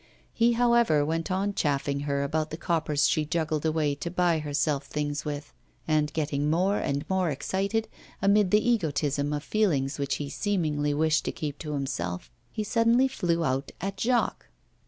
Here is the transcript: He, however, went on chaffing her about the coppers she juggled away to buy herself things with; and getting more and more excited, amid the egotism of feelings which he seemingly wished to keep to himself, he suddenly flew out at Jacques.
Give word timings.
He, 0.33 0.53
however, 0.53 1.05
went 1.05 1.29
on 1.29 1.53
chaffing 1.53 1.99
her 2.09 2.23
about 2.23 2.49
the 2.49 2.57
coppers 2.57 3.07
she 3.07 3.23
juggled 3.23 3.67
away 3.67 3.93
to 3.93 4.09
buy 4.09 4.39
herself 4.39 4.85
things 4.85 5.25
with; 5.25 5.53
and 5.87 6.11
getting 6.13 6.49
more 6.49 6.79
and 6.79 7.07
more 7.07 7.29
excited, 7.29 7.87
amid 8.19 8.49
the 8.49 8.67
egotism 8.67 9.31
of 9.31 9.43
feelings 9.43 9.99
which 9.99 10.15
he 10.15 10.27
seemingly 10.27 10.95
wished 10.95 11.23
to 11.25 11.31
keep 11.31 11.59
to 11.59 11.73
himself, 11.73 12.31
he 12.51 12.63
suddenly 12.63 13.07
flew 13.07 13.43
out 13.45 13.71
at 13.79 13.95
Jacques. 13.99 14.47